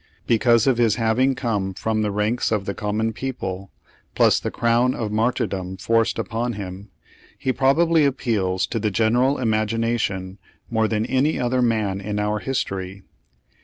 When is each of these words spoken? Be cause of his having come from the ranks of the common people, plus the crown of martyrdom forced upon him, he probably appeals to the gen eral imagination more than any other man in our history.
Be 0.25 0.39
cause 0.39 0.65
of 0.65 0.79
his 0.79 0.95
having 0.95 1.35
come 1.35 1.75
from 1.75 2.01
the 2.01 2.09
ranks 2.09 2.51
of 2.51 2.65
the 2.65 2.73
common 2.73 3.13
people, 3.13 3.71
plus 4.15 4.39
the 4.39 4.49
crown 4.49 4.95
of 4.95 5.11
martyrdom 5.11 5.77
forced 5.77 6.17
upon 6.17 6.53
him, 6.53 6.89
he 7.37 7.53
probably 7.53 8.03
appeals 8.03 8.65
to 8.65 8.79
the 8.79 8.89
gen 8.89 9.13
eral 9.13 9.39
imagination 9.39 10.39
more 10.71 10.87
than 10.87 11.05
any 11.05 11.39
other 11.39 11.61
man 11.61 12.01
in 12.01 12.17
our 12.17 12.39
history. 12.39 13.03